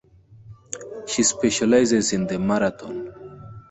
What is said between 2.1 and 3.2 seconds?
in the marathon.